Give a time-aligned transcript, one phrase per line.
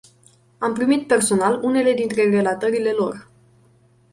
[0.57, 3.29] Am primit personal unele dintre relatările lor.